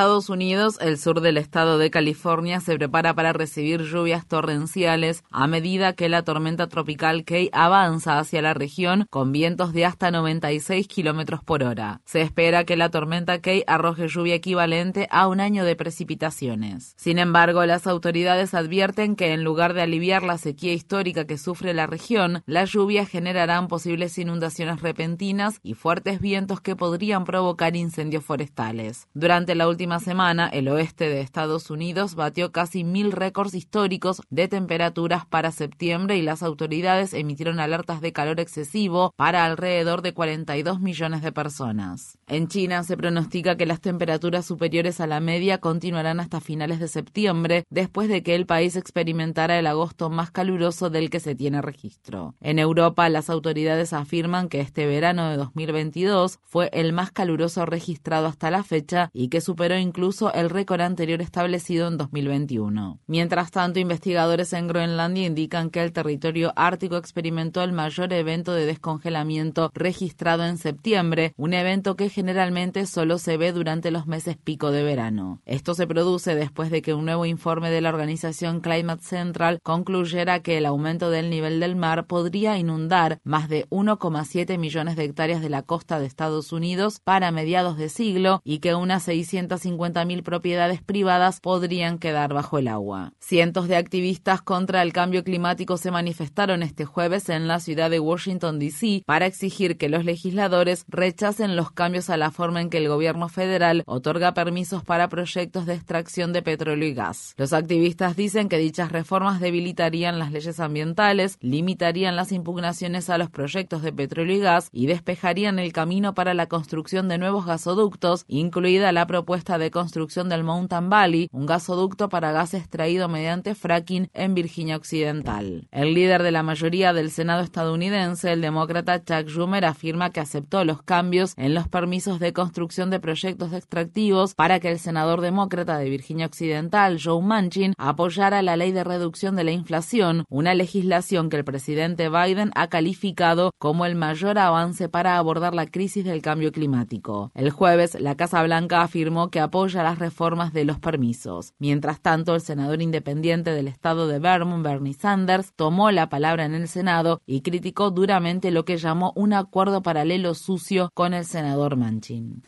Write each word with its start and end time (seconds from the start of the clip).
Estados 0.00 0.30
Unidos, 0.30 0.78
el 0.80 0.96
sur 0.96 1.20
del 1.20 1.36
estado 1.36 1.76
de 1.76 1.90
California 1.90 2.60
se 2.60 2.74
prepara 2.78 3.12
para 3.12 3.34
recibir 3.34 3.82
lluvias 3.82 4.26
torrenciales 4.26 5.24
a 5.30 5.46
medida 5.46 5.92
que 5.92 6.08
la 6.08 6.22
tormenta 6.22 6.68
tropical 6.68 7.22
Kay 7.26 7.50
avanza 7.52 8.18
hacia 8.18 8.40
la 8.40 8.54
región 8.54 9.04
con 9.10 9.30
vientos 9.30 9.74
de 9.74 9.84
hasta 9.84 10.10
96 10.10 10.88
kilómetros 10.88 11.44
por 11.44 11.62
hora. 11.62 12.00
Se 12.06 12.22
espera 12.22 12.64
que 12.64 12.78
la 12.78 12.88
tormenta 12.88 13.42
Kay 13.42 13.62
arroje 13.66 14.08
lluvia 14.08 14.36
equivalente 14.36 15.06
a 15.10 15.28
un 15.28 15.38
año 15.38 15.66
de 15.66 15.76
precipitaciones. 15.76 16.94
Sin 16.96 17.18
embargo, 17.18 17.66
las 17.66 17.86
autoridades 17.86 18.54
advierten 18.54 19.16
que 19.16 19.34
en 19.34 19.44
lugar 19.44 19.74
de 19.74 19.82
aliviar 19.82 20.22
la 20.22 20.38
sequía 20.38 20.72
histórica 20.72 21.26
que 21.26 21.36
sufre 21.36 21.74
la 21.74 21.86
región, 21.86 22.42
las 22.46 22.70
lluvias 22.70 23.06
generarán 23.06 23.68
posibles 23.68 24.16
inundaciones 24.16 24.80
repentinas 24.80 25.60
y 25.62 25.74
fuertes 25.74 26.22
vientos 26.22 26.62
que 26.62 26.74
podrían 26.74 27.24
provocar 27.24 27.76
incendios 27.76 28.24
forestales. 28.24 29.06
Durante 29.12 29.54
la 29.54 29.68
última 29.68 29.89
semana, 29.98 30.46
el 30.46 30.68
oeste 30.68 31.08
de 31.08 31.20
Estados 31.20 31.70
Unidos 31.70 32.14
batió 32.14 32.52
casi 32.52 32.84
mil 32.84 33.10
récords 33.10 33.54
históricos 33.54 34.22
de 34.30 34.46
temperaturas 34.46 35.26
para 35.26 35.50
septiembre 35.50 36.16
y 36.16 36.22
las 36.22 36.42
autoridades 36.44 37.14
emitieron 37.14 37.58
alertas 37.58 38.00
de 38.00 38.12
calor 38.12 38.38
excesivo 38.38 39.12
para 39.16 39.44
alrededor 39.44 40.02
de 40.02 40.14
42 40.14 40.80
millones 40.80 41.22
de 41.22 41.32
personas. 41.32 42.18
En 42.28 42.48
China 42.48 42.84
se 42.84 42.96
pronostica 42.96 43.56
que 43.56 43.66
las 43.66 43.80
temperaturas 43.80 44.46
superiores 44.46 45.00
a 45.00 45.06
la 45.06 45.20
media 45.20 45.58
continuarán 45.58 46.20
hasta 46.20 46.40
finales 46.40 46.78
de 46.78 46.88
septiembre, 46.88 47.64
después 47.70 48.08
de 48.08 48.22
que 48.22 48.34
el 48.34 48.46
país 48.46 48.76
experimentara 48.76 49.58
el 49.58 49.66
agosto 49.66 50.10
más 50.10 50.30
caluroso 50.30 50.90
del 50.90 51.10
que 51.10 51.20
se 51.20 51.34
tiene 51.34 51.62
registro. 51.62 52.34
En 52.40 52.58
Europa, 52.58 53.08
las 53.08 53.30
autoridades 53.30 53.92
afirman 53.92 54.48
que 54.48 54.60
este 54.60 54.86
verano 54.86 55.30
de 55.30 55.36
2022 55.36 56.38
fue 56.42 56.68
el 56.72 56.92
más 56.92 57.10
caluroso 57.10 57.66
registrado 57.66 58.26
hasta 58.26 58.50
la 58.50 58.62
fecha 58.62 59.10
y 59.12 59.28
que 59.28 59.40
superó 59.40 59.76
incluso 59.80 60.32
el 60.32 60.50
récord 60.50 60.80
anterior 60.80 61.20
establecido 61.20 61.88
en 61.88 61.96
2021. 61.96 62.98
Mientras 63.06 63.50
tanto, 63.50 63.80
investigadores 63.80 64.52
en 64.52 64.68
Groenlandia 64.68 65.26
indican 65.26 65.70
que 65.70 65.82
el 65.82 65.92
territorio 65.92 66.52
ártico 66.56 66.96
experimentó 66.96 67.62
el 67.62 67.72
mayor 67.72 68.12
evento 68.12 68.52
de 68.52 68.66
descongelamiento 68.66 69.70
registrado 69.74 70.44
en 70.44 70.58
septiembre, 70.58 71.32
un 71.36 71.54
evento 71.54 71.96
que 71.96 72.08
generalmente 72.08 72.86
solo 72.86 73.18
se 73.18 73.36
ve 73.36 73.52
durante 73.52 73.90
los 73.90 74.06
meses 74.06 74.36
pico 74.36 74.70
de 74.70 74.82
verano. 74.82 75.40
Esto 75.46 75.74
se 75.74 75.86
produce 75.86 76.34
después 76.34 76.70
de 76.70 76.82
que 76.82 76.94
un 76.94 77.04
nuevo 77.04 77.26
informe 77.26 77.70
de 77.70 77.80
la 77.80 77.88
organización 77.88 78.60
Climate 78.60 79.02
Central 79.02 79.60
concluyera 79.62 80.40
que 80.40 80.58
el 80.58 80.66
aumento 80.66 81.10
del 81.10 81.30
nivel 81.30 81.60
del 81.60 81.76
mar 81.76 82.06
podría 82.06 82.58
inundar 82.58 83.20
más 83.24 83.48
de 83.48 83.66
1,7 83.70 84.58
millones 84.58 84.96
de 84.96 85.04
hectáreas 85.04 85.42
de 85.42 85.50
la 85.50 85.62
costa 85.62 85.98
de 85.98 86.06
Estados 86.06 86.52
Unidos 86.52 87.00
para 87.02 87.30
mediados 87.30 87.76
de 87.76 87.88
siglo 87.88 88.40
y 88.44 88.58
que 88.58 88.74
unas 88.74 89.02
600 89.04 89.59
150.000 89.60 90.22
propiedades 90.22 90.82
privadas 90.82 91.40
podrían 91.40 91.98
quedar 91.98 92.32
bajo 92.32 92.58
el 92.58 92.68
agua. 92.68 93.12
Cientos 93.20 93.68
de 93.68 93.76
activistas 93.76 94.42
contra 94.42 94.82
el 94.82 94.92
cambio 94.92 95.24
climático 95.24 95.76
se 95.76 95.90
manifestaron 95.90 96.62
este 96.62 96.84
jueves 96.84 97.28
en 97.28 97.48
la 97.48 97.60
ciudad 97.60 97.90
de 97.90 98.00
Washington, 98.00 98.58
D.C. 98.58 99.02
para 99.06 99.26
exigir 99.26 99.76
que 99.76 99.88
los 99.88 100.04
legisladores 100.04 100.84
rechacen 100.88 101.56
los 101.56 101.70
cambios 101.70 102.10
a 102.10 102.16
la 102.16 102.30
forma 102.30 102.60
en 102.60 102.70
que 102.70 102.78
el 102.78 102.88
gobierno 102.88 103.28
federal 103.28 103.82
otorga 103.86 104.34
permisos 104.34 104.84
para 104.84 105.08
proyectos 105.08 105.66
de 105.66 105.74
extracción 105.74 106.32
de 106.32 106.42
petróleo 106.42 106.88
y 106.88 106.94
gas. 106.94 107.34
Los 107.36 107.52
activistas 107.52 108.16
dicen 108.16 108.48
que 108.48 108.58
dichas 108.58 108.92
reformas 108.92 109.40
debilitarían 109.40 110.18
las 110.18 110.32
leyes 110.32 110.60
ambientales, 110.60 111.36
limitarían 111.40 112.16
las 112.16 112.32
impugnaciones 112.32 113.10
a 113.10 113.18
los 113.18 113.30
proyectos 113.30 113.82
de 113.82 113.92
petróleo 113.92 114.36
y 114.36 114.40
gas 114.40 114.68
y 114.72 114.86
despejarían 114.86 115.58
el 115.58 115.72
camino 115.72 116.14
para 116.14 116.34
la 116.34 116.46
construcción 116.46 117.08
de 117.08 117.18
nuevos 117.18 117.46
gasoductos, 117.46 118.24
incluida 118.28 118.92
la 118.92 119.06
propuesta 119.06 119.49
de 119.58 119.70
construcción 119.70 120.28
del 120.28 120.44
Mountain 120.44 120.90
Valley, 120.90 121.28
un 121.32 121.46
gasoducto 121.46 122.08
para 122.08 122.32
gas 122.32 122.54
extraído 122.54 123.08
mediante 123.08 123.54
fracking 123.54 124.10
en 124.14 124.34
Virginia 124.34 124.76
Occidental. 124.76 125.68
El 125.70 125.94
líder 125.94 126.22
de 126.22 126.32
la 126.32 126.42
mayoría 126.42 126.92
del 126.92 127.10
Senado 127.10 127.42
estadounidense, 127.42 128.32
el 128.32 128.40
demócrata 128.40 129.02
Chuck 129.04 129.28
Schumer, 129.28 129.64
afirma 129.64 130.10
que 130.10 130.20
aceptó 130.20 130.64
los 130.64 130.82
cambios 130.82 131.34
en 131.36 131.54
los 131.54 131.68
permisos 131.68 132.20
de 132.20 132.32
construcción 132.32 132.90
de 132.90 133.00
proyectos 133.00 133.52
extractivos 133.52 134.34
para 134.34 134.60
que 134.60 134.70
el 134.70 134.78
senador 134.78 135.20
demócrata 135.20 135.78
de 135.78 135.90
Virginia 135.90 136.26
Occidental, 136.26 136.98
Joe 137.02 137.22
Manchin, 137.22 137.74
apoyara 137.78 138.42
la 138.42 138.56
ley 138.56 138.72
de 138.72 138.84
reducción 138.84 139.36
de 139.36 139.44
la 139.44 139.52
inflación, 139.52 140.24
una 140.28 140.54
legislación 140.54 141.28
que 141.28 141.36
el 141.36 141.44
presidente 141.44 142.08
Biden 142.08 142.50
ha 142.54 142.68
calificado 142.68 143.52
como 143.58 143.86
el 143.86 143.94
mayor 143.94 144.38
avance 144.38 144.88
para 144.88 145.16
abordar 145.16 145.54
la 145.54 145.66
crisis 145.66 146.04
del 146.04 146.22
cambio 146.22 146.52
climático. 146.52 147.30
El 147.34 147.50
jueves, 147.50 147.98
la 148.00 148.16
Casa 148.16 148.42
Blanca 148.42 148.82
afirmó 148.82 149.30
que 149.30 149.39
apoya 149.40 149.82
las 149.82 149.98
reformas 149.98 150.52
de 150.52 150.64
los 150.64 150.78
permisos. 150.78 151.54
Mientras 151.58 152.00
tanto, 152.00 152.34
el 152.34 152.40
senador 152.40 152.82
independiente 152.82 153.50
del 153.50 153.68
estado 153.68 154.06
de 154.06 154.18
Vermont, 154.18 154.64
Bernie 154.64 154.94
Sanders, 154.94 155.52
tomó 155.54 155.90
la 155.90 156.08
palabra 156.08 156.44
en 156.44 156.54
el 156.54 156.68
Senado 156.68 157.20
y 157.26 157.40
criticó 157.40 157.90
duramente 157.90 158.50
lo 158.50 158.64
que 158.64 158.76
llamó 158.76 159.12
un 159.16 159.32
acuerdo 159.32 159.82
paralelo 159.82 160.34
sucio 160.34 160.90
con 160.94 161.14
el 161.14 161.24
senador 161.24 161.76
Manchin. 161.76 162.42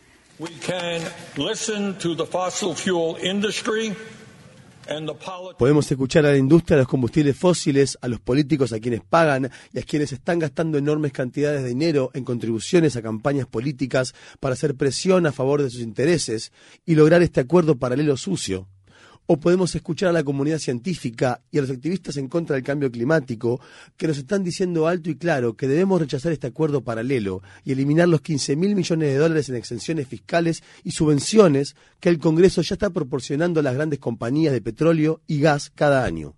Podemos 5.59 5.91
escuchar 5.91 6.26
a 6.26 6.32
la 6.32 6.37
industria 6.37 6.76
de 6.76 6.82
los 6.82 6.88
combustibles 6.88 7.37
fósiles, 7.37 7.98
a 8.00 8.09
los 8.09 8.20
políticos 8.20 8.72
a 8.72 8.81
quienes 8.81 9.00
pagan 9.03 9.50
y 9.72 9.78
a 9.78 9.82
quienes 9.82 10.12
están 10.12 10.38
gastando 10.38 10.78
enormes 10.78 11.12
cantidades 11.12 11.62
de 11.62 11.69
dinero 11.69 12.10
en 12.15 12.25
contribuciones 12.25 12.97
a 12.97 13.03
campañas 13.03 13.47
políticas 13.47 14.15
para 14.41 14.54
hacer 14.54 14.75
presión 14.75 15.26
a 15.26 15.32
favor 15.32 15.62
de 15.62 15.71
sus 15.71 15.81
intereses 15.81 16.53
y 16.84 16.94
lograr 16.94 17.22
este 17.22 17.41
acuerdo 17.41 17.76
paralelo 17.76 18.16
sucio 18.16 18.69
o 19.32 19.41
podemos 19.41 19.75
escuchar 19.75 20.10
a 20.10 20.12
la 20.12 20.25
comunidad 20.25 20.59
científica 20.59 21.41
y 21.50 21.56
a 21.56 21.62
los 21.62 21.70
activistas 21.70 22.19
en 22.19 22.28
contra 22.28 22.54
del 22.54 22.62
cambio 22.62 22.93
climático 22.93 23.62
que 23.97 24.06
nos 24.06 24.19
están 24.19 24.44
diciendo 24.44 24.87
alto 24.87 25.09
y 25.09 25.16
claro 25.16 25.56
que 25.56 25.66
debemos 25.66 26.03
rechazar 26.03 26.32
este 26.32 26.48
acuerdo 26.48 26.82
paralelo 26.82 27.42
y 27.65 27.72
eliminar 27.72 28.09
los 28.09 28.21
15 28.21 28.56
mil 28.56 28.75
millones 28.75 29.09
de 29.09 29.16
dólares 29.16 29.48
en 29.48 29.56
exenciones 29.56 30.06
fiscales 30.06 30.62
y 30.84 30.91
subvenciones 30.91 31.76
que 31.98 32.10
el 32.10 32.19
Congreso 32.19 32.60
ya 32.60 32.75
está 32.75 32.91
proporcionando 32.91 33.60
a 33.60 33.62
las 33.62 33.72
grandes 33.72 34.00
compañías 34.00 34.53
de 34.53 34.60
petróleo 34.60 35.22
y 35.26 35.41
gas 35.41 35.72
cada 35.75 36.04
año. 36.04 36.34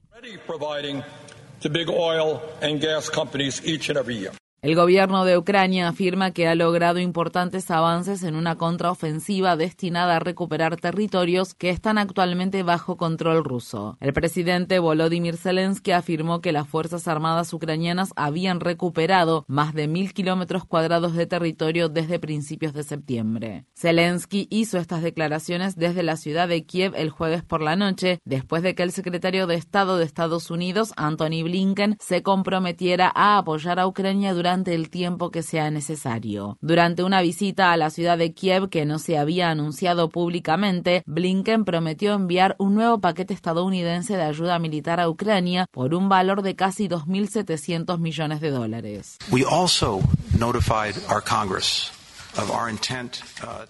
El 4.65 4.77
gobierno 4.77 5.27
de 5.27 5.37
Ucrania 5.37 5.89
afirma 5.89 6.31
que 6.31 6.49
ha 6.49 6.55
logrado 6.55 6.99
importantes 6.99 7.71
avances 7.71 8.23
en 8.23 8.35
una 8.35 8.57
contraofensiva 8.57 9.59
destinada 9.59 10.17
a 10.17 10.21
recuperar 10.21 10.77
territorios 10.79 11.53
que 11.53 11.69
están 11.69 11.99
actualmente 11.99 12.63
bajo 12.63 12.97
control 12.97 13.45
ruso. 13.45 13.99
El 14.01 14.15
presidente 14.15 14.79
Volodymyr 14.79 15.37
Zelensky 15.37 15.91
afirmó 15.91 16.41
que 16.41 16.51
las 16.51 16.67
Fuerzas 16.67 17.09
Armadas 17.09 17.53
ucranianas 17.53 18.15
habían 18.17 18.61
recuperado 18.61 19.45
más 19.49 19.75
de 19.75 19.87
mil 19.87 20.15
kilómetros 20.15 20.65
cuadrados 20.65 21.13
de 21.13 21.27
territorio 21.27 21.91
desde 21.91 22.19
principios 22.19 22.73
de 22.73 22.85
septiembre. 22.85 23.67
Zelensky 23.75 24.47
hizo 24.49 24.79
estas 24.79 25.03
declaraciones 25.03 25.77
desde 25.77 26.03
la 26.03 26.17
ciudad 26.17 26.49
de 26.49 26.65
Kiev 26.65 26.95
el 26.97 27.11
jueves 27.11 27.43
por 27.43 27.61
la 27.61 27.77
noche, 27.77 28.19
después 28.25 28.63
de 28.63 28.75
que 28.75 28.83
el 28.83 28.93
secretario 28.93 29.47
de 29.47 29.57
Estado 29.57 29.99
de 29.99 30.07
Estados 30.07 30.51
Unidos, 30.51 30.95
Anthony 30.97 31.43
Blinken, 31.43 31.99
se 32.01 32.23
comprometiera 32.23 33.13
a 33.15 33.37
apoyar 33.37 33.79
a 33.79 33.87
Ucrania 33.87 34.33
durante 34.33 34.54
el 34.63 34.91
tiempo 34.91 35.31
que 35.31 35.43
sea 35.43 35.71
necesario. 35.71 36.59
Durante 36.61 37.03
una 37.03 37.21
visita 37.21 37.73
a 37.73 37.77
la 37.77 37.91
ciudad 37.91 38.17
de 38.19 38.33
Kiev 38.33 38.69
que 38.69 38.85
no 38.85 38.99
se 38.99 39.19
había 39.19 39.51
anunciado 39.51 40.09
públicamente, 40.09 41.03
Blinken 41.07 41.65
prometió 41.65 42.15
enviar 42.15 42.55
un 42.59 42.75
nuevo 42.75 43.01
paquete 43.01 43.35
estadounidense 43.35 44.17
de 44.17 44.23
ayuda 44.23 44.59
militar 44.59 45.01
a 45.01 45.09
Ucrania 45.09 45.67
por 45.71 45.95
un 45.95 46.09
valor 46.09 46.43
de 46.43 46.55
casi 46.55 46.89
2.700 46.89 47.99
millones 47.99 48.41
de 48.41 48.51
dólares. 48.51 49.19
We 49.31 49.45
also 49.45 50.01
notified 50.39 50.95
our 51.11 51.23
Congress 51.23 51.91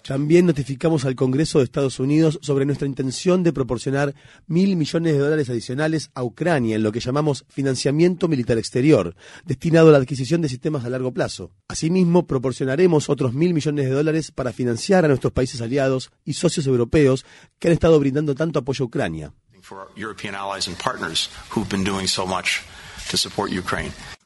También 0.03 0.45
notificamos 0.45 1.05
al 1.05 1.15
Congreso 1.15 1.59
de 1.59 1.65
Estados 1.65 1.99
Unidos 1.99 2.39
sobre 2.41 2.65
nuestra 2.65 2.87
intención 2.87 3.43
de 3.43 3.53
proporcionar 3.53 4.15
mil 4.47 4.75
millones 4.75 5.13
de 5.13 5.19
dólares 5.19 5.49
adicionales 5.49 6.09
a 6.15 6.23
Ucrania 6.23 6.75
en 6.75 6.83
lo 6.83 6.91
que 6.91 6.99
llamamos 6.99 7.45
financiamiento 7.49 8.27
militar 8.27 8.57
exterior, 8.57 9.15
destinado 9.45 9.89
a 9.89 9.91
la 9.91 9.99
adquisición 9.99 10.41
de 10.41 10.49
sistemas 10.49 10.83
a 10.85 10.89
largo 10.89 11.13
plazo. 11.13 11.51
Asimismo, 11.67 12.25
proporcionaremos 12.25 13.09
otros 13.09 13.33
mil 13.33 13.53
millones 13.53 13.85
de 13.85 13.91
dólares 13.91 14.31
para 14.31 14.53
financiar 14.53 15.05
a 15.05 15.09
nuestros 15.09 15.33
países 15.33 15.61
aliados 15.61 16.11
y 16.23 16.33
socios 16.33 16.65
europeos 16.67 17.25
que 17.59 17.67
han 17.67 17.73
estado 17.73 17.99
brindando 17.99 18.35
tanto 18.35 18.59
apoyo 18.59 18.83
a 18.83 18.87
Ucrania. 18.87 19.33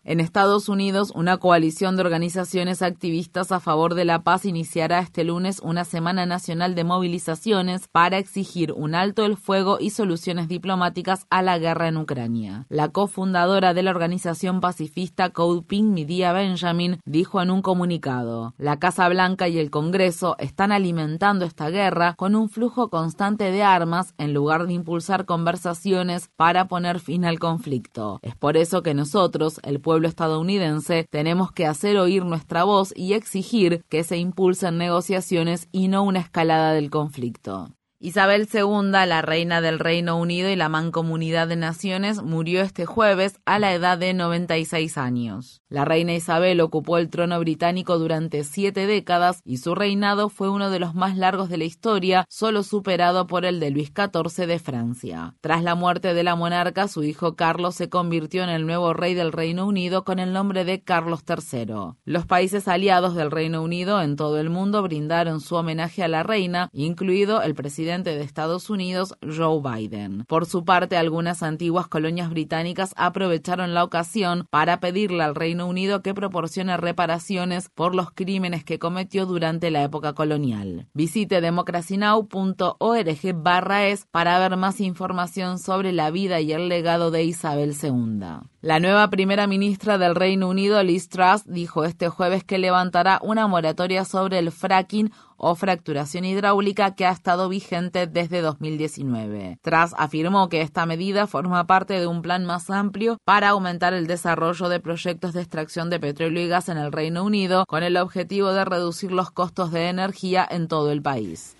En 0.09 0.19
Estados 0.19 0.69
Unidos, 0.69 1.11
una 1.13 1.37
coalición 1.37 1.95
de 1.95 2.01
organizaciones 2.01 2.81
activistas 2.81 3.51
a 3.51 3.59
favor 3.59 3.93
de 3.93 4.05
la 4.05 4.23
paz 4.23 4.43
iniciará 4.43 4.97
este 5.01 5.23
lunes 5.23 5.59
una 5.63 5.85
semana 5.85 6.25
nacional 6.25 6.73
de 6.73 6.83
movilizaciones 6.83 7.87
para 7.87 8.17
exigir 8.17 8.71
un 8.71 8.95
alto 8.95 9.23
el 9.23 9.37
fuego 9.37 9.77
y 9.79 9.91
soluciones 9.91 10.47
diplomáticas 10.47 11.27
a 11.29 11.43
la 11.43 11.59
guerra 11.59 11.89
en 11.89 11.97
Ucrania. 11.97 12.65
La 12.69 12.89
cofundadora 12.89 13.75
de 13.75 13.83
la 13.83 13.91
organización 13.91 14.61
pacifista 14.61 15.29
Code 15.29 15.61
Pink, 15.61 15.85
Midia 15.91 16.33
Benjamin, 16.33 16.97
dijo 17.05 17.39
en 17.39 17.51
un 17.51 17.61
comunicado: 17.61 18.55
La 18.57 18.79
Casa 18.79 19.07
Blanca 19.09 19.47
y 19.47 19.59
el 19.59 19.69
Congreso 19.69 20.37
están 20.39 20.71
alimentando 20.71 21.45
esta 21.45 21.69
guerra 21.69 22.15
con 22.15 22.35
un 22.35 22.49
flujo 22.49 22.89
constante 22.89 23.51
de 23.51 23.61
armas 23.61 24.15
en 24.17 24.33
lugar 24.33 24.65
de 24.65 24.73
impulsar 24.73 25.25
conversaciones 25.25 26.31
para 26.35 26.67
poner 26.67 26.99
fin 26.99 27.25
al 27.25 27.37
conflicto. 27.37 28.17
Es 28.23 28.35
por 28.35 28.57
eso 28.57 28.81
que 28.81 28.95
nosotros, 28.95 29.59
el 29.61 29.79
pueblo 29.79 29.98
estadounidense, 30.07 31.05
tenemos 31.09 31.51
que 31.51 31.65
hacer 31.65 31.97
oír 31.97 32.25
nuestra 32.25 32.63
voz 32.63 32.93
y 32.95 33.13
exigir 33.13 33.83
que 33.89 34.03
se 34.03 34.17
impulsen 34.17 34.77
negociaciones 34.77 35.67
y 35.71 35.87
no 35.87 36.03
una 36.03 36.19
escalada 36.19 36.73
del 36.73 36.89
conflicto. 36.89 37.67
Isabel 38.01 38.47
II, 38.53 38.91
la 38.91 39.21
reina 39.21 39.59
del 39.59 39.77
Reino 39.77 40.17
Unido 40.17 40.49
y 40.49 40.55
la 40.55 40.69
Mancomunidad 40.69 41.49
de 41.49 41.57
Naciones, 41.57 42.23
murió 42.23 42.61
este 42.61 42.85
jueves 42.85 43.41
a 43.43 43.59
la 43.59 43.73
edad 43.73 43.97
de 43.97 44.13
96 44.13 44.97
años. 44.97 45.61
La 45.67 45.83
reina 45.83 46.13
Isabel 46.13 46.61
ocupó 46.61 46.97
el 46.97 47.09
trono 47.09 47.37
británico 47.41 47.99
durante 47.99 48.45
siete 48.45 48.87
décadas 48.87 49.41
y 49.43 49.57
su 49.57 49.75
reinado 49.75 50.29
fue 50.29 50.49
uno 50.49 50.69
de 50.69 50.79
los 50.79 50.95
más 50.95 51.17
largos 51.17 51.49
de 51.49 51.57
la 51.57 51.65
historia, 51.65 52.25
solo 52.29 52.63
superado 52.63 53.27
por 53.27 53.43
el 53.43 53.59
de 53.59 53.69
Luis 53.69 53.91
XIV 53.93 54.47
de 54.47 54.59
Francia. 54.59 55.35
Tras 55.41 55.61
la 55.61 55.75
muerte 55.75 56.13
de 56.13 56.23
la 56.23 56.37
monarca, 56.37 56.87
su 56.87 57.03
hijo 57.03 57.35
Carlos 57.35 57.75
se 57.75 57.89
convirtió 57.89 58.43
en 58.43 58.49
el 58.49 58.65
nuevo 58.65 58.93
rey 58.93 59.13
del 59.13 59.33
Reino 59.33 59.67
Unido 59.67 60.05
con 60.05 60.19
el 60.19 60.31
nombre 60.31 60.63
de 60.63 60.81
Carlos 60.81 61.25
III. 61.27 61.97
Los 62.05 62.25
países 62.25 62.69
aliados 62.69 63.13
del 63.15 63.29
Reino 63.29 63.61
Unido 63.61 64.01
en 64.01 64.15
todo 64.15 64.39
el 64.39 64.49
mundo 64.49 64.81
brindaron 64.83 65.41
su 65.41 65.55
homenaje 65.55 66.01
a 66.01 66.07
la 66.07 66.23
reina, 66.23 66.69
incluido 66.71 67.41
el 67.41 67.55
presidente 67.55 67.88
de 67.89 68.21
Estados 68.21 68.69
Unidos, 68.69 69.15
Joe 69.23 69.61
Biden. 69.63 70.23
Por 70.27 70.45
su 70.45 70.63
parte, 70.63 70.95
algunas 70.95 71.41
antiguas 71.41 71.87
colonias 71.87 72.29
británicas 72.29 72.93
aprovecharon 72.95 73.73
la 73.73 73.83
ocasión 73.83 74.45
para 74.51 74.79
pedirle 74.79 75.23
al 75.23 75.33
Reino 75.33 75.65
Unido 75.65 76.03
que 76.03 76.13
proporcione 76.13 76.77
reparaciones 76.77 77.69
por 77.69 77.95
los 77.95 78.11
crímenes 78.11 78.63
que 78.63 78.77
cometió 78.77 79.25
durante 79.25 79.71
la 79.71 79.81
época 79.81 80.13
colonial. 80.13 80.87
Visite 80.93 81.41
democracynow.org 81.41 83.33
barra 83.33 83.87
es 83.87 84.05
para 84.11 84.37
ver 84.37 84.55
más 84.55 84.81
información 84.81 85.57
sobre 85.57 85.91
la 85.91 86.11
vida 86.11 86.41
y 86.41 86.51
el 86.53 86.69
legado 86.69 87.09
de 87.09 87.23
Isabel 87.23 87.75
II. 87.81 88.47
La 88.61 88.81
nueva 88.81 89.09
primera 89.09 89.47
ministra 89.47 89.97
del 89.97 90.15
Reino 90.15 90.49
Unido, 90.49 90.83
Liz 90.83 91.07
Truss, 91.07 91.45
dijo 91.45 91.85
este 91.85 92.09
jueves 92.09 92.43
que 92.43 92.57
levantará 92.57 93.17
una 93.23 93.47
moratoria 93.47 94.03
sobre 94.03 94.37
el 94.37 94.51
fracking 94.51 95.13
o 95.39 95.55
fracturación 95.55 96.25
hidráulica 96.25 96.93
que 96.95 97.05
ha 97.05 97.11
estado 97.11 97.47
vigente 97.47 98.07
desde 98.07 98.41
2019. 98.41 99.59
Tras 99.61 99.95
afirmó 99.97 100.49
que 100.49 100.61
esta 100.61 100.85
medida 100.85 101.27
forma 101.27 101.65
parte 101.65 101.93
de 101.93 102.07
un 102.07 102.21
plan 102.21 102.43
más 102.43 102.69
amplio 102.69 103.17
para 103.23 103.49
aumentar 103.49 103.93
el 103.93 104.05
desarrollo 104.05 104.67
de 104.67 104.81
proyectos 104.81 105.31
de 105.31 105.39
extracción 105.39 105.89
de 105.89 106.01
petróleo 106.01 106.43
y 106.43 106.49
gas 106.49 106.67
en 106.67 106.77
el 106.77 106.91
Reino 106.91 107.23
Unido 107.23 107.63
con 107.65 107.83
el 107.83 107.95
objetivo 107.95 108.51
de 108.51 108.65
reducir 108.65 109.13
los 109.13 109.31
costos 109.31 109.71
de 109.71 109.87
energía 109.87 110.45
en 110.49 110.67
todo 110.67 110.91
el 110.91 111.01
país. 111.01 111.55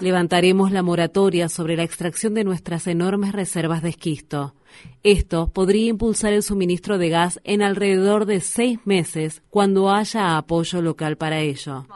Levantaremos 0.00 0.72
la 0.72 0.82
moratoria 0.82 1.50
sobre 1.50 1.76
la 1.76 1.82
extracción 1.82 2.32
de 2.32 2.44
nuestras 2.44 2.86
enormes 2.86 3.32
reservas 3.32 3.65
de 3.82 3.90
esquisto. 3.90 4.54
Esto 5.02 5.48
podría 5.48 5.88
impulsar 5.88 6.32
el 6.32 6.42
suministro 6.42 6.98
de 6.98 7.08
gas 7.08 7.40
en 7.44 7.62
alrededor 7.62 8.26
de 8.26 8.40
seis 8.40 8.78
meses 8.84 9.42
cuando 9.50 9.90
haya 9.90 10.36
apoyo 10.36 10.82
local 10.82 11.16
para 11.16 11.40
ello. 11.40 11.86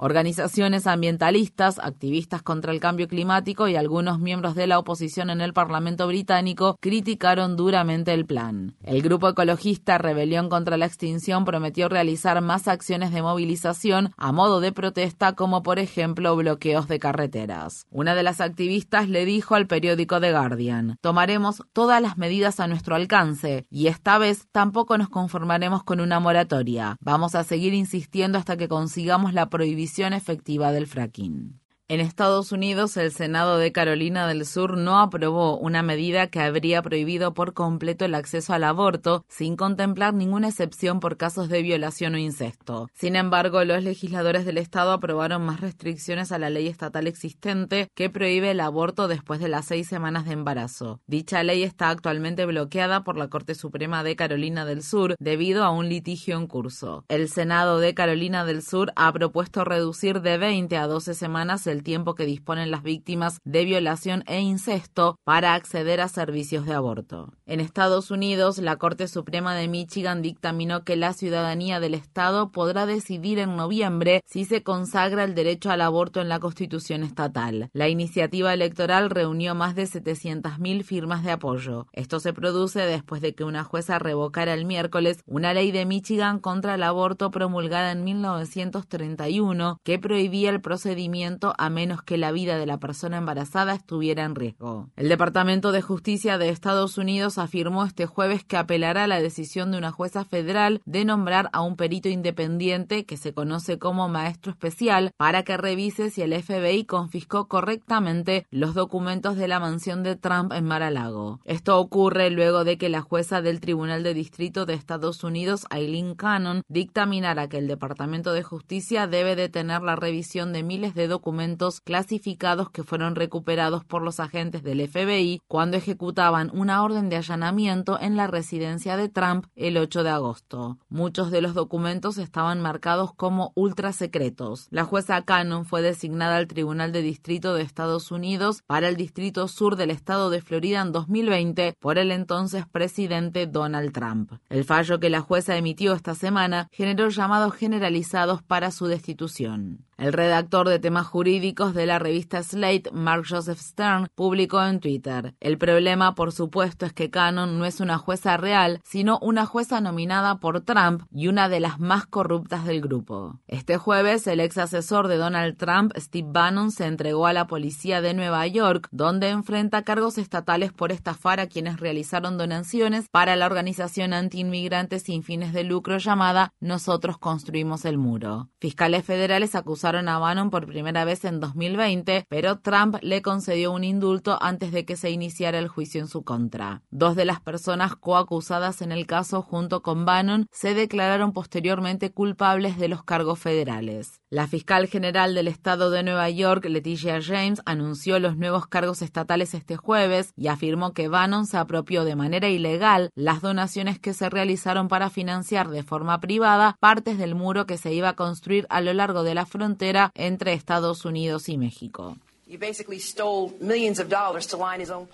Organizaciones 0.00 0.86
ambientalistas, 0.86 1.80
activistas 1.80 2.40
contra 2.40 2.70
el 2.70 2.78
cambio 2.78 3.08
climático 3.08 3.66
y 3.66 3.74
algunos 3.74 4.20
miembros 4.20 4.54
de 4.54 4.68
la 4.68 4.78
oposición 4.78 5.28
en 5.28 5.40
el 5.40 5.52
Parlamento 5.52 6.06
británico 6.06 6.76
criticaron 6.80 7.56
duramente 7.56 8.14
el 8.14 8.24
plan. 8.24 8.76
El 8.84 9.02
grupo 9.02 9.28
ecologista 9.28 9.98
Rebelión 9.98 10.48
contra 10.48 10.76
la 10.76 10.86
Extinción 10.86 11.44
prometió 11.44 11.88
realizar 11.88 12.40
más 12.42 12.68
acciones 12.68 13.10
de 13.10 13.22
movilización 13.22 14.12
a 14.16 14.30
modo 14.30 14.60
de 14.60 14.70
protesta 14.70 15.32
como 15.32 15.64
por 15.64 15.80
ejemplo 15.80 16.36
bloqueos 16.36 16.86
de 16.86 17.00
carreteras. 17.00 17.84
Una 17.90 18.14
de 18.14 18.22
las 18.22 18.40
activistas 18.40 19.08
le 19.08 19.24
dijo 19.24 19.56
al 19.56 19.66
periódico 19.66 20.20
The 20.20 20.30
Guardian, 20.30 20.96
tomaremos 21.00 21.64
todas 21.72 22.00
las 22.00 22.16
medidas 22.16 22.60
a 22.60 22.68
nuestro 22.68 22.94
alcance 22.94 23.66
y 23.68 23.88
esta 23.88 24.16
vez 24.18 24.46
tampoco 24.52 24.96
nos 24.96 25.08
conformaremos 25.08 25.82
con 25.82 25.98
una 25.98 26.20
moratoria. 26.20 26.96
Vamos 27.00 27.34
a 27.34 27.42
seguir 27.42 27.74
insistiendo 27.74 28.38
hasta 28.38 28.56
que 28.56 28.68
consigamos 28.68 29.34
la 29.34 29.50
prohibición 29.50 29.87
efectiva 30.12 30.72
del 30.72 30.86
fracking. 30.86 31.60
En 31.90 32.00
Estados 32.00 32.52
Unidos, 32.52 32.98
el 32.98 33.12
Senado 33.12 33.56
de 33.56 33.72
Carolina 33.72 34.26
del 34.28 34.44
Sur 34.44 34.76
no 34.76 34.98
aprobó 35.00 35.56
una 35.56 35.82
medida 35.82 36.26
que 36.26 36.38
habría 36.38 36.82
prohibido 36.82 37.32
por 37.32 37.54
completo 37.54 38.04
el 38.04 38.14
acceso 38.14 38.52
al 38.52 38.64
aborto, 38.64 39.24
sin 39.26 39.56
contemplar 39.56 40.12
ninguna 40.12 40.48
excepción 40.48 41.00
por 41.00 41.16
casos 41.16 41.48
de 41.48 41.62
violación 41.62 42.14
o 42.14 42.18
incesto. 42.18 42.90
Sin 42.92 43.16
embargo, 43.16 43.64
los 43.64 43.82
legisladores 43.82 44.44
del 44.44 44.58
Estado 44.58 44.92
aprobaron 44.92 45.46
más 45.46 45.62
restricciones 45.62 46.30
a 46.30 46.38
la 46.38 46.50
ley 46.50 46.66
estatal 46.66 47.06
existente 47.06 47.88
que 47.94 48.10
prohíbe 48.10 48.50
el 48.50 48.60
aborto 48.60 49.08
después 49.08 49.40
de 49.40 49.48
las 49.48 49.64
seis 49.64 49.88
semanas 49.88 50.26
de 50.26 50.32
embarazo. 50.32 51.00
Dicha 51.06 51.42
ley 51.42 51.62
está 51.62 51.88
actualmente 51.88 52.44
bloqueada 52.44 53.02
por 53.02 53.16
la 53.16 53.28
Corte 53.28 53.54
Suprema 53.54 54.02
de 54.02 54.14
Carolina 54.14 54.66
del 54.66 54.82
Sur 54.82 55.16
debido 55.18 55.64
a 55.64 55.70
un 55.70 55.88
litigio 55.88 56.36
en 56.36 56.48
curso. 56.48 57.06
El 57.08 57.30
Senado 57.30 57.78
de 57.78 57.94
Carolina 57.94 58.44
del 58.44 58.60
Sur 58.60 58.92
ha 58.94 59.10
propuesto 59.10 59.64
reducir 59.64 60.20
de 60.20 60.36
20 60.36 60.76
a 60.76 60.86
12 60.86 61.14
semanas 61.14 61.66
el 61.66 61.77
tiempo 61.82 62.14
que 62.14 62.26
disponen 62.26 62.70
las 62.70 62.82
víctimas 62.82 63.38
de 63.44 63.64
violación 63.64 64.24
e 64.26 64.40
incesto 64.40 65.18
para 65.24 65.54
acceder 65.54 66.00
a 66.00 66.08
servicios 66.08 66.66
de 66.66 66.74
aborto. 66.74 67.32
En 67.46 67.60
Estados 67.60 68.10
Unidos, 68.10 68.58
la 68.58 68.76
Corte 68.76 69.08
Suprema 69.08 69.54
de 69.54 69.68
Michigan 69.68 70.22
dictaminó 70.22 70.84
que 70.84 70.96
la 70.96 71.12
ciudadanía 71.12 71.80
del 71.80 71.94
Estado 71.94 72.52
podrá 72.52 72.86
decidir 72.86 73.38
en 73.38 73.56
noviembre 73.56 74.22
si 74.26 74.44
se 74.44 74.62
consagra 74.62 75.24
el 75.24 75.34
derecho 75.34 75.70
al 75.70 75.80
aborto 75.80 76.20
en 76.20 76.28
la 76.28 76.40
Constitución 76.40 77.02
estatal. 77.02 77.70
La 77.72 77.88
iniciativa 77.88 78.52
electoral 78.52 79.10
reunió 79.10 79.54
más 79.54 79.74
de 79.74 79.84
700.000 79.84 80.82
firmas 80.82 81.24
de 81.24 81.30
apoyo. 81.30 81.86
Esto 81.92 82.20
se 82.20 82.32
produce 82.32 82.80
después 82.80 83.22
de 83.22 83.34
que 83.34 83.44
una 83.44 83.64
jueza 83.64 83.98
revocara 83.98 84.54
el 84.54 84.64
miércoles 84.64 85.22
una 85.26 85.54
ley 85.54 85.70
de 85.72 85.86
Michigan 85.86 86.38
contra 86.38 86.74
el 86.74 86.82
aborto 86.82 87.30
promulgada 87.30 87.92
en 87.92 88.04
1931 88.04 89.80
que 89.84 89.98
prohibía 89.98 90.50
el 90.50 90.60
procedimiento 90.60 91.54
a 91.58 91.67
menos 91.70 92.02
que 92.02 92.18
la 92.18 92.32
vida 92.32 92.58
de 92.58 92.66
la 92.66 92.78
persona 92.78 93.18
embarazada 93.18 93.74
estuviera 93.74 94.24
en 94.24 94.34
riesgo. 94.34 94.90
El 94.96 95.08
Departamento 95.08 95.72
de 95.72 95.82
Justicia 95.82 96.38
de 96.38 96.48
Estados 96.48 96.98
Unidos 96.98 97.38
afirmó 97.38 97.84
este 97.84 98.06
jueves 98.06 98.44
que 98.44 98.56
apelará 98.56 99.04
a 99.04 99.08
la 99.08 99.20
decisión 99.20 99.70
de 99.70 99.78
una 99.78 99.92
jueza 99.92 100.24
federal 100.24 100.80
de 100.84 101.04
nombrar 101.04 101.50
a 101.52 101.62
un 101.62 101.76
perito 101.76 102.08
independiente 102.08 103.04
que 103.04 103.16
se 103.16 103.32
conoce 103.32 103.78
como 103.78 104.08
maestro 104.08 104.52
especial 104.52 105.12
para 105.16 105.42
que 105.42 105.56
revise 105.56 106.10
si 106.10 106.22
el 106.22 106.40
FBI 106.42 106.84
confiscó 106.84 107.48
correctamente 107.48 108.46
los 108.50 108.74
documentos 108.74 109.36
de 109.36 109.48
la 109.48 109.60
mansión 109.60 110.02
de 110.02 110.16
Trump 110.16 110.52
en 110.52 110.64
Mar-a-Lago. 110.64 111.40
Esto 111.44 111.78
ocurre 111.78 112.30
luego 112.30 112.64
de 112.64 112.78
que 112.78 112.88
la 112.88 113.00
jueza 113.00 113.42
del 113.42 113.60
Tribunal 113.60 114.02
de 114.02 114.14
Distrito 114.14 114.66
de 114.66 114.74
Estados 114.74 115.24
Unidos, 115.24 115.66
Eileen 115.70 116.14
Cannon, 116.14 116.62
dictaminara 116.68 117.48
que 117.48 117.58
el 117.58 117.68
Departamento 117.68 118.32
de 118.32 118.42
Justicia 118.42 119.06
debe 119.06 119.36
detener 119.36 119.82
la 119.82 119.96
revisión 119.96 120.52
de 120.52 120.62
miles 120.62 120.94
de 120.94 121.08
documentos 121.08 121.57
documentos 121.58 121.80
clasificados 121.80 122.70
que 122.70 122.84
fueron 122.84 123.16
recuperados 123.16 123.84
por 123.84 124.02
los 124.02 124.20
agentes 124.20 124.62
del 124.62 124.86
FBI 124.88 125.42
cuando 125.48 125.76
ejecutaban 125.76 126.50
una 126.54 126.82
orden 126.82 127.08
de 127.08 127.16
allanamiento 127.16 127.98
en 128.00 128.16
la 128.16 128.28
residencia 128.28 128.96
de 128.96 129.08
Trump 129.08 129.46
el 129.56 129.76
8 129.76 130.04
de 130.04 130.10
agosto. 130.10 130.78
Muchos 130.88 131.30
de 131.30 131.42
los 131.42 131.54
documentos 131.54 132.16
estaban 132.18 132.60
marcados 132.60 133.12
como 133.12 133.52
ultra 133.56 133.92
secretos. 133.92 134.68
La 134.70 134.84
jueza 134.84 135.20
Cannon 135.22 135.64
fue 135.64 135.82
designada 135.82 136.36
al 136.36 136.46
Tribunal 136.46 136.92
de 136.92 137.02
Distrito 137.02 137.54
de 137.54 137.62
Estados 137.62 138.12
Unidos 138.12 138.62
para 138.66 138.88
el 138.88 138.96
Distrito 138.96 139.48
Sur 139.48 139.74
del 139.76 139.90
Estado 139.90 140.30
de 140.30 140.40
Florida 140.40 140.80
en 140.80 140.92
2020 140.92 141.76
por 141.80 141.98
el 141.98 142.12
entonces 142.12 142.66
presidente 142.70 143.46
Donald 143.46 143.92
Trump. 143.92 144.32
El 144.48 144.64
fallo 144.64 145.00
que 145.00 145.10
la 145.10 145.20
jueza 145.20 145.56
emitió 145.56 145.92
esta 145.92 146.14
semana 146.14 146.68
generó 146.70 147.08
llamados 147.08 147.54
generalizados 147.54 148.42
para 148.42 148.70
su 148.70 148.86
destitución. 148.86 149.87
El 149.98 150.12
redactor 150.12 150.68
de 150.68 150.78
temas 150.78 151.08
jurídicos 151.08 151.74
de 151.74 151.84
la 151.84 151.98
revista 151.98 152.40
Slate, 152.40 152.92
Mark 152.92 153.24
Joseph 153.28 153.58
Stern, 153.58 154.06
publicó 154.14 154.62
en 154.62 154.78
Twitter, 154.78 155.34
el 155.40 155.58
problema 155.58 156.14
por 156.14 156.30
supuesto 156.30 156.86
es 156.86 156.92
que 156.92 157.10
Cannon 157.10 157.58
no 157.58 157.64
es 157.64 157.80
una 157.80 157.98
jueza 157.98 158.36
real, 158.36 158.80
sino 158.84 159.18
una 159.20 159.44
jueza 159.44 159.80
nominada 159.80 160.36
por 160.36 160.60
Trump 160.60 161.02
y 161.10 161.26
una 161.26 161.48
de 161.48 161.58
las 161.58 161.80
más 161.80 162.06
corruptas 162.06 162.64
del 162.64 162.80
grupo. 162.80 163.40
Este 163.48 163.76
jueves, 163.76 164.28
el 164.28 164.38
ex 164.38 164.58
asesor 164.58 165.08
de 165.08 165.16
Donald 165.16 165.56
Trump, 165.56 165.92
Steve 165.96 166.28
Bannon, 166.30 166.70
se 166.70 166.86
entregó 166.86 167.26
a 167.26 167.32
la 167.32 167.48
policía 167.48 168.00
de 168.00 168.14
Nueva 168.14 168.46
York, 168.46 168.86
donde 168.92 169.30
enfrenta 169.30 169.82
cargos 169.82 170.16
estatales 170.16 170.72
por 170.72 170.92
estafar 170.92 171.40
a 171.40 171.48
quienes 171.48 171.80
realizaron 171.80 172.38
donaciones 172.38 173.08
para 173.08 173.34
la 173.34 173.46
organización 173.46 174.12
antiinmigrante 174.12 175.00
sin 175.00 175.24
fines 175.24 175.52
de 175.52 175.64
lucro 175.64 175.98
llamada 175.98 176.52
Nosotros 176.60 177.18
Construimos 177.18 177.84
el 177.84 177.98
Muro. 177.98 178.48
Fiscales 178.60 179.04
federales 179.04 179.56
acusaron 179.56 179.87
a 179.88 180.18
Bannon 180.18 180.50
por 180.50 180.66
primera 180.66 181.04
vez 181.06 181.24
en 181.24 181.40
2020, 181.40 182.26
pero 182.28 182.58
Trump 182.58 182.96
le 183.00 183.22
concedió 183.22 183.72
un 183.72 183.84
indulto 183.84 184.38
antes 184.40 184.70
de 184.70 184.84
que 184.84 184.96
se 184.96 185.10
iniciara 185.10 185.58
el 185.58 185.68
juicio 185.68 186.00
en 186.00 186.08
su 186.08 186.24
contra. 186.24 186.82
Dos 186.90 187.16
de 187.16 187.24
las 187.24 187.40
personas 187.40 187.96
coacusadas 187.96 188.82
en 188.82 188.92
el 188.92 189.06
caso 189.06 189.40
junto 189.40 189.82
con 189.82 190.04
Bannon 190.04 190.46
se 190.52 190.74
declararon 190.74 191.32
posteriormente 191.32 192.12
culpables 192.12 192.76
de 192.76 192.88
los 192.88 193.02
cargos 193.02 193.38
federales. 193.38 194.20
La 194.30 194.46
fiscal 194.46 194.88
general 194.88 195.34
del 195.34 195.48
estado 195.48 195.90
de 195.90 196.02
Nueva 196.02 196.28
York, 196.28 196.66
Leticia 196.66 197.18
James, 197.22 197.62
anunció 197.64 198.18
los 198.18 198.36
nuevos 198.36 198.66
cargos 198.66 199.00
estatales 199.00 199.54
este 199.54 199.78
jueves 199.78 200.34
y 200.36 200.48
afirmó 200.48 200.92
que 200.92 201.08
Bannon 201.08 201.46
se 201.46 201.56
apropió 201.56 202.04
de 202.04 202.14
manera 202.14 202.50
ilegal 202.50 203.08
las 203.14 203.40
donaciones 203.40 203.98
que 203.98 204.12
se 204.12 204.28
realizaron 204.28 204.88
para 204.88 205.08
financiar 205.08 205.70
de 205.70 205.82
forma 205.82 206.20
privada 206.20 206.76
partes 206.78 207.16
del 207.16 207.34
muro 207.34 207.64
que 207.64 207.78
se 207.78 207.94
iba 207.94 208.10
a 208.10 208.16
construir 208.16 208.66
a 208.68 208.82
lo 208.82 208.92
largo 208.92 209.22
de 209.22 209.34
la 209.34 209.46
frontera 209.46 210.12
entre 210.14 210.52
Estados 210.52 211.06
Unidos 211.06 211.48
y 211.48 211.56
México. 211.56 212.18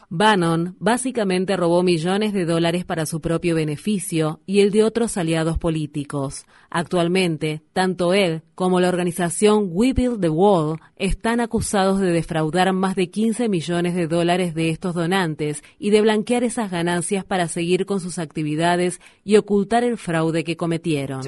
Bannon 0.09 0.77
básicamente 0.79 1.57
robó 1.57 1.83
millones 1.83 2.33
de 2.33 2.45
dólares 2.45 2.85
para 2.85 3.07
su 3.07 3.21
propio 3.21 3.57
beneficio 3.57 4.41
y 4.47 4.61
el 4.61 4.71
de 4.71 4.85
otros 4.85 5.17
aliados 5.17 5.59
políticos. 5.59 6.47
Actualmente, 6.71 7.63
tanto 7.73 8.15
él 8.15 8.43
como 8.55 8.79
la 8.79 8.89
organización 8.89 9.69
We 9.73 9.93
Build 9.93 10.21
the 10.21 10.29
Wall 10.29 10.79
están 10.95 11.41
acusados 11.41 11.99
de 11.99 12.13
defraudar 12.13 12.73
más 12.73 12.95
de 12.95 13.11
15 13.11 13.49
millones 13.49 13.97
de 13.97 14.07
dólares 14.07 14.55
de 14.55 14.71
estos 14.71 14.95
donantes 14.95 15.65
y 15.79 15.91
de 15.91 16.03
blanquear 16.03 16.45
esas 16.45 16.71
ganancias 16.71 17.25
para 17.25 17.49
seguir 17.49 17.85
con 17.85 17.99
sus 17.99 18.21
actividades 18.21 19.01
y 19.25 19.37
ocultar 19.39 19.83
el 19.83 19.99
fraude 19.99 20.45
que 20.45 20.57
cometieron. 20.57 21.23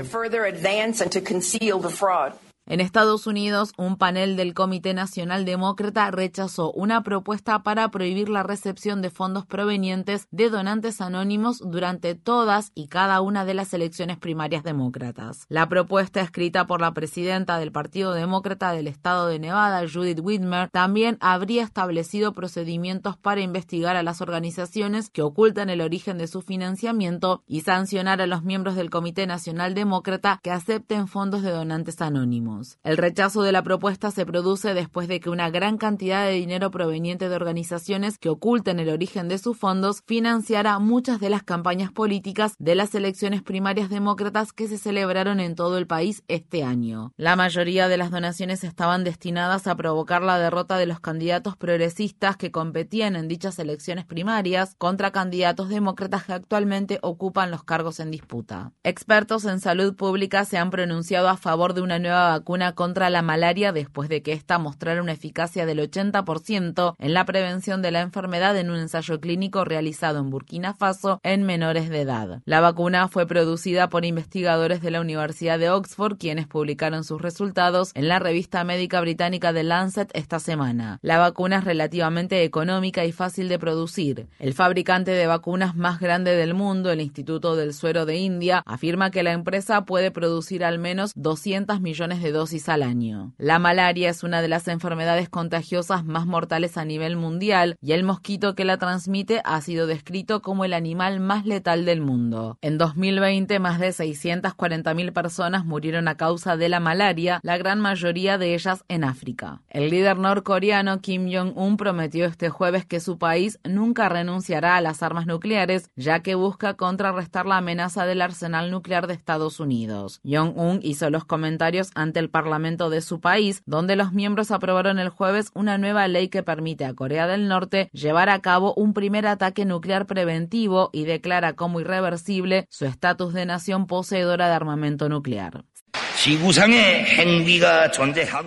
En 2.68 2.80
Estados 2.80 3.28
Unidos, 3.28 3.70
un 3.76 3.96
panel 3.96 4.34
del 4.34 4.52
Comité 4.52 4.92
Nacional 4.92 5.44
Demócrata 5.44 6.10
rechazó 6.10 6.72
una 6.72 7.04
propuesta 7.04 7.62
para 7.62 7.88
prohibir 7.92 8.28
la 8.28 8.42
recepción 8.42 9.02
de 9.02 9.10
fondos 9.10 9.46
provenientes 9.46 10.26
de 10.32 10.50
donantes 10.50 11.00
anónimos 11.00 11.60
durante 11.64 12.16
todas 12.16 12.72
y 12.74 12.88
cada 12.88 13.20
una 13.20 13.44
de 13.44 13.54
las 13.54 13.72
elecciones 13.72 14.18
primarias 14.18 14.64
demócratas. 14.64 15.46
La 15.48 15.68
propuesta 15.68 16.20
escrita 16.20 16.66
por 16.66 16.80
la 16.80 16.92
presidenta 16.92 17.60
del 17.60 17.70
Partido 17.70 18.12
Demócrata 18.12 18.72
del 18.72 18.88
Estado 18.88 19.28
de 19.28 19.38
Nevada, 19.38 19.86
Judith 19.88 20.18
Whitmer, 20.20 20.68
también 20.70 21.18
habría 21.20 21.62
establecido 21.62 22.32
procedimientos 22.32 23.16
para 23.16 23.42
investigar 23.42 23.94
a 23.94 24.02
las 24.02 24.20
organizaciones 24.20 25.08
que 25.08 25.22
ocultan 25.22 25.70
el 25.70 25.82
origen 25.82 26.18
de 26.18 26.26
su 26.26 26.42
financiamiento 26.42 27.44
y 27.46 27.60
sancionar 27.60 28.20
a 28.20 28.26
los 28.26 28.42
miembros 28.42 28.74
del 28.74 28.90
Comité 28.90 29.28
Nacional 29.28 29.74
Demócrata 29.74 30.40
que 30.42 30.50
acepten 30.50 31.06
fondos 31.06 31.42
de 31.42 31.52
donantes 31.52 32.00
anónimos. 32.00 32.55
El 32.82 32.96
rechazo 32.96 33.42
de 33.42 33.52
la 33.52 33.62
propuesta 33.62 34.10
se 34.10 34.26
produce 34.26 34.74
después 34.74 35.08
de 35.08 35.20
que 35.20 35.30
una 35.30 35.50
gran 35.50 35.78
cantidad 35.78 36.24
de 36.24 36.32
dinero 36.32 36.70
proveniente 36.70 37.28
de 37.28 37.36
organizaciones 37.36 38.18
que 38.18 38.28
oculten 38.28 38.80
el 38.80 38.88
origen 38.88 39.28
de 39.28 39.38
sus 39.38 39.56
fondos 39.56 40.02
financiara 40.06 40.78
muchas 40.78 41.20
de 41.20 41.30
las 41.30 41.42
campañas 41.42 41.92
políticas 41.92 42.54
de 42.58 42.74
las 42.74 42.94
elecciones 42.94 43.42
primarias 43.42 43.90
demócratas 43.90 44.52
que 44.52 44.68
se 44.68 44.78
celebraron 44.78 45.40
en 45.40 45.54
todo 45.54 45.78
el 45.78 45.86
país 45.86 46.22
este 46.28 46.62
año. 46.62 47.12
La 47.16 47.36
mayoría 47.36 47.88
de 47.88 47.96
las 47.96 48.10
donaciones 48.10 48.64
estaban 48.64 49.04
destinadas 49.04 49.66
a 49.66 49.76
provocar 49.76 50.22
la 50.22 50.38
derrota 50.38 50.78
de 50.78 50.86
los 50.86 51.00
candidatos 51.00 51.56
progresistas 51.56 52.36
que 52.36 52.50
competían 52.50 53.16
en 53.16 53.28
dichas 53.28 53.58
elecciones 53.58 54.06
primarias 54.06 54.74
contra 54.78 55.10
candidatos 55.10 55.68
demócratas 55.68 56.24
que 56.24 56.32
actualmente 56.32 56.98
ocupan 57.02 57.50
los 57.50 57.64
cargos 57.64 58.00
en 58.00 58.10
disputa. 58.10 58.72
Expertos 58.82 59.44
en 59.44 59.60
salud 59.60 59.94
pública 59.94 60.44
se 60.44 60.58
han 60.58 60.70
pronunciado 60.70 61.28
a 61.28 61.36
favor 61.36 61.74
de 61.74 61.82
una 61.82 61.98
nueva 61.98 62.30
vacuna 62.30 62.45
vacuna 62.46 62.76
contra 62.76 63.10
la 63.10 63.22
malaria 63.22 63.72
después 63.72 64.08
de 64.08 64.22
que 64.22 64.30
ésta 64.30 64.60
mostrara 64.60 65.02
una 65.02 65.10
eficacia 65.10 65.66
del 65.66 65.80
80% 65.80 66.94
en 66.96 67.12
la 67.12 67.24
prevención 67.24 67.82
de 67.82 67.90
la 67.90 68.02
enfermedad 68.02 68.56
en 68.56 68.70
un 68.70 68.76
ensayo 68.76 69.18
clínico 69.18 69.64
realizado 69.64 70.20
en 70.20 70.30
Burkina 70.30 70.72
Faso 70.72 71.18
en 71.24 71.42
menores 71.42 71.88
de 71.88 72.02
edad. 72.02 72.42
La 72.44 72.60
vacuna 72.60 73.08
fue 73.08 73.26
producida 73.26 73.88
por 73.88 74.04
investigadores 74.04 74.80
de 74.80 74.92
la 74.92 75.00
Universidad 75.00 75.58
de 75.58 75.70
Oxford, 75.70 76.18
quienes 76.18 76.46
publicaron 76.46 77.02
sus 77.02 77.20
resultados 77.20 77.90
en 77.94 78.06
la 78.06 78.20
revista 78.20 78.62
médica 78.62 79.00
británica 79.00 79.52
The 79.52 79.64
Lancet 79.64 80.12
esta 80.14 80.38
semana. 80.38 81.00
La 81.02 81.18
vacuna 81.18 81.58
es 81.58 81.64
relativamente 81.64 82.44
económica 82.44 83.04
y 83.04 83.10
fácil 83.10 83.48
de 83.48 83.58
producir. 83.58 84.28
El 84.38 84.54
fabricante 84.54 85.10
de 85.10 85.26
vacunas 85.26 85.74
más 85.74 85.98
grande 85.98 86.36
del 86.36 86.54
mundo, 86.54 86.92
el 86.92 87.00
Instituto 87.00 87.56
del 87.56 87.74
Suero 87.74 88.06
de 88.06 88.18
India, 88.18 88.62
afirma 88.66 89.10
que 89.10 89.24
la 89.24 89.32
empresa 89.32 89.84
puede 89.84 90.12
producir 90.12 90.64
al 90.64 90.78
menos 90.78 91.10
200 91.16 91.80
millones 91.80 92.22
de 92.22 92.35
dosis 92.36 92.68
al 92.68 92.84
año. 92.84 93.34
La 93.38 93.58
malaria 93.58 94.08
es 94.08 94.22
una 94.22 94.40
de 94.40 94.48
las 94.48 94.68
enfermedades 94.68 95.28
contagiosas 95.28 96.04
más 96.04 96.26
mortales 96.26 96.76
a 96.76 96.84
nivel 96.84 97.16
mundial 97.16 97.76
y 97.82 97.92
el 97.92 98.04
mosquito 98.04 98.54
que 98.54 98.64
la 98.64 98.76
transmite 98.76 99.40
ha 99.44 99.60
sido 99.60 99.88
descrito 99.88 100.42
como 100.42 100.64
el 100.64 100.72
animal 100.72 101.18
más 101.18 101.46
letal 101.46 101.84
del 101.84 102.00
mundo. 102.00 102.58
En 102.60 102.78
2020, 102.78 103.58
más 103.58 103.80
de 103.80 103.88
640.000 103.88 105.12
personas 105.12 105.64
murieron 105.64 106.06
a 106.06 106.16
causa 106.16 106.56
de 106.56 106.68
la 106.68 106.78
malaria, 106.78 107.40
la 107.42 107.58
gran 107.58 107.80
mayoría 107.80 108.38
de 108.38 108.54
ellas 108.54 108.84
en 108.88 109.02
África. 109.02 109.62
El 109.68 109.90
líder 109.90 110.18
norcoreano 110.18 111.00
Kim 111.00 111.28
Jong-un 111.32 111.76
prometió 111.76 112.26
este 112.26 112.50
jueves 112.50 112.84
que 112.84 113.00
su 113.00 113.18
país 113.18 113.58
nunca 113.64 114.08
renunciará 114.08 114.76
a 114.76 114.80
las 114.80 115.02
armas 115.02 115.26
nucleares, 115.26 115.90
ya 115.96 116.20
que 116.20 116.34
busca 116.34 116.74
contrarrestar 116.74 117.46
la 117.46 117.58
amenaza 117.58 118.06
del 118.06 118.22
arsenal 118.22 118.70
nuclear 118.70 119.06
de 119.06 119.14
Estados 119.14 119.60
Unidos. 119.60 120.20
Jong-un 120.24 120.80
hizo 120.82 121.10
los 121.10 121.24
comentarios 121.24 121.90
ante 121.94 122.20
el 122.20 122.25
Parlamento 122.28 122.90
de 122.90 123.00
su 123.00 123.20
país, 123.20 123.62
donde 123.66 123.96
los 123.96 124.12
miembros 124.12 124.50
aprobaron 124.50 124.98
el 124.98 125.08
jueves 125.08 125.50
una 125.54 125.78
nueva 125.78 126.08
ley 126.08 126.28
que 126.28 126.42
permite 126.42 126.84
a 126.84 126.94
Corea 126.94 127.26
del 127.26 127.48
Norte 127.48 127.90
llevar 127.92 128.28
a 128.28 128.40
cabo 128.40 128.74
un 128.74 128.92
primer 128.92 129.26
ataque 129.26 129.64
nuclear 129.64 130.06
preventivo 130.06 130.90
y 130.92 131.04
declara 131.04 131.54
como 131.54 131.80
irreversible 131.80 132.66
su 132.70 132.86
estatus 132.86 133.32
de 133.32 133.46
nación 133.46 133.86
poseedora 133.86 134.48
de 134.48 134.54
armamento 134.54 135.08
nuclear. 135.08 135.64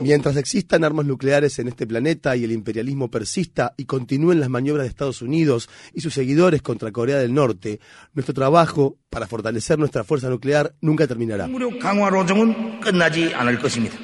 Mientras 0.01 0.35
existan 0.35 0.83
armas 0.83 1.05
nucleares 1.05 1.59
en 1.59 1.69
este 1.69 1.87
planeta 1.87 2.35
y 2.35 2.43
el 2.43 2.51
imperialismo 2.51 3.09
persista 3.09 3.73
y 3.77 3.85
continúen 3.85 4.39
las 4.39 4.49
maniobras 4.49 4.83
de 4.83 4.89
Estados 4.89 5.21
Unidos 5.21 5.69
y 5.93 6.01
sus 6.01 6.13
seguidores 6.13 6.61
contra 6.61 6.91
Corea 6.91 7.17
del 7.17 7.33
Norte, 7.33 7.79
nuestro 8.13 8.33
trabajo 8.33 8.97
para 9.09 9.27
fortalecer 9.27 9.79
nuestra 9.79 10.03
fuerza 10.03 10.29
nuclear 10.29 10.73
nunca 10.81 11.07
terminará. 11.07 11.47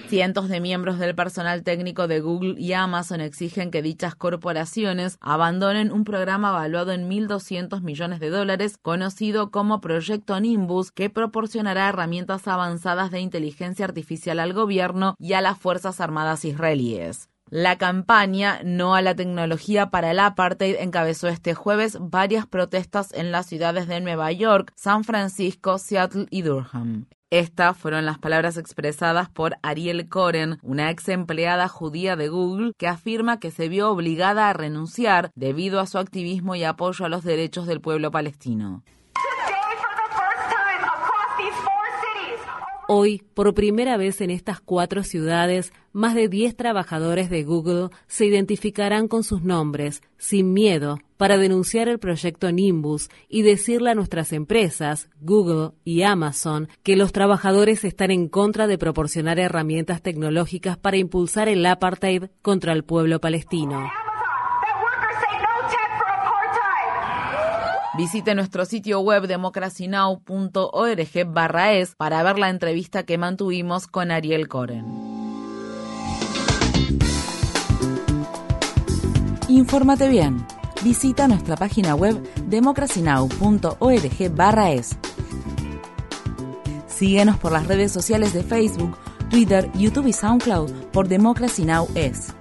Cientos 0.08 0.50
de 0.50 0.62
miembros 0.62 1.00
del 1.00 1.16
personal 1.16 1.64
técnico 1.64 2.08
de 2.08 2.20
Google 2.20 2.56
y 2.60 2.74
Amazon 2.74 3.22
exigen 3.22 3.72
que 3.72 3.82
dichas 3.82 4.14
corporaciones 4.14 5.18
abandonen 5.20 5.92
un 5.92 6.04
programa 6.04 6.52
valuado 6.52 6.92
en 6.92 7.10
1.200 7.10 7.82
millones 7.82 8.20
de 8.20 8.30
dólares 8.30 8.78
conocido 8.78 9.50
como 9.50 9.82
Proyecto 9.82 10.40
Nimbus, 10.40 10.92
que 10.92 11.10
proporcionará 11.10 11.90
herramientas 11.90 12.48
avanzadas 12.48 13.10
de 13.10 13.20
inteligencia 13.20 13.86
artificial 13.86 14.40
al 14.40 14.54
gobierno 14.54 15.16
y 15.18 15.34
a 15.34 15.42
las 15.42 15.58
Fuerzas 15.58 16.00
Armadas 16.00 16.46
israelíes. 16.46 17.30
La 17.50 17.78
campaña 17.78 18.62
No 18.64 18.96
a 18.96 19.02
la 19.02 19.16
tecnología 19.16 19.90
para 19.90 20.12
el 20.12 20.20
apartheid 20.20 20.76
encabezó 20.80 21.28
este 21.28 21.56
jueves 21.56 21.98
varias 22.00 22.46
protestas 22.46 23.12
en 23.14 23.32
las 23.32 23.48
ciudades 23.48 23.88
de 23.88 24.02
Nueva 24.02 24.32
York, 24.32 24.72
San 24.76 25.04
Francisco, 25.04 25.80
Seattle 25.80 26.28
y 26.30 26.44
Durham. 26.44 27.08
Estas 27.32 27.76
fueron 27.76 28.06
las 28.06 28.20
palabras 28.20 28.56
expresadas 28.56 29.30
por 29.30 29.58
Ariel 29.64 30.08
Koren, 30.08 30.60
una 30.62 30.92
ex 30.92 31.10
empleada 31.10 31.68
judía 31.68 32.16
de 32.16 32.30
Google, 32.30 32.74
que 32.78 32.88
afirma 32.88 33.40
que 33.40 33.50
se 33.50 33.68
vio 33.68 33.90
obligada 33.90 34.48
a 34.50 34.54
renunciar 34.54 35.32
debido 35.34 35.80
a 35.80 35.88
su 35.88 35.98
activismo 35.98 36.56
y 36.56 36.64
apoyo 36.64 37.04
a 37.04 37.10
los 37.10 37.24
derechos 37.24 37.66
del 37.66 37.82
pueblo 37.82 38.12
palestino. 38.12 38.84
Hoy, 42.88 43.24
por 43.34 43.52
primera 43.56 43.98
vez 43.98 44.22
en 44.22 44.30
estas 44.30 44.62
cuatro 44.62 45.02
ciudades, 45.02 45.74
más 45.92 46.14
de 46.14 46.30
10 46.30 46.56
trabajadores 46.56 47.32
de 47.32 47.44
Google 47.44 47.90
se 48.06 48.28
identificarán 48.28 49.08
con 49.08 49.24
sus 49.24 49.42
nombres, 49.42 50.04
sin 50.18 50.54
miedo, 50.54 51.00
para 51.18 51.40
denunciar 51.40 51.88
el 51.88 51.98
proyecto 51.98 52.52
Nimbus 52.52 53.10
y 53.28 53.42
decirle 53.42 53.90
a 53.90 53.96
nuestras 53.96 54.34
empresas, 54.34 55.10
Google 55.20 55.72
y 55.84 56.04
Amazon, 56.04 56.70
que 56.84 56.96
los 56.96 57.12
trabajadores 57.12 57.84
están 57.84 58.12
en 58.12 58.28
contra 58.28 58.68
de 58.68 58.78
proporcionar 58.78 59.40
herramientas 59.40 60.04
tecnológicas 60.04 60.78
para 60.78 60.98
impulsar 60.98 61.50
el 61.50 61.66
apartheid 61.66 62.26
contra 62.44 62.72
el 62.74 62.84
pueblo 62.84 63.20
palestino. 63.20 63.90
Visite 67.98 68.36
nuestro 68.36 68.66
sitio 68.66 69.00
web 69.00 69.26
democracynow.org 69.26 71.26
barra 71.28 71.72
es 71.74 71.96
para 71.96 72.22
ver 72.24 72.38
la 72.38 72.50
entrevista 72.50 73.04
que 73.04 73.18
mantuvimos 73.18 73.88
con 73.88 74.12
Ariel 74.12 74.50
Coren. 74.50 74.84
Infórmate 79.48 80.10
bien. 80.10 80.46
Visita 80.84 81.30
nuestra 81.30 81.56
página 81.56 81.96
web 81.96 82.22
democracynow.org 82.48 84.36
barra 84.36 84.72
es. 84.72 84.98
Síguenos 86.88 87.38
por 87.38 87.54
las 87.54 87.66
redes 87.66 87.94
sociales 87.94 88.34
de 88.34 88.44
Facebook, 88.44 88.98
Twitter, 89.30 89.72
YouTube 89.74 90.08
y 90.08 90.14
SoundCloud 90.14 90.70
por 90.92 91.08
Democracy 91.08 91.64
Now! 91.64 91.88
es. 91.96 92.34